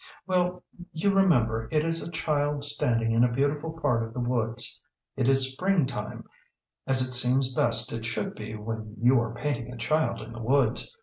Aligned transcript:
"Well, 0.25 0.63
you 0.91 1.11
remember 1.13 1.69
it 1.71 1.85
is 1.85 2.01
a 2.01 2.09
child 2.09 2.63
standing 2.63 3.11
in 3.11 3.23
a 3.23 3.31
beautiful 3.31 3.69
part 3.79 4.01
of 4.01 4.15
the 4.15 4.19
woods. 4.19 4.81
It 5.15 5.27
is 5.27 5.51
spring 5.53 5.85
time, 5.85 6.27
as 6.87 7.07
it 7.07 7.13
seems 7.13 7.53
best 7.53 7.93
it 7.93 8.03
should 8.03 8.33
be 8.33 8.55
when 8.55 8.95
you 8.99 9.19
are 9.21 9.35
painting 9.35 9.71
a 9.71 9.77
child 9.77 10.23
in 10.23 10.33
the 10.33 10.41
woods. 10.41 10.97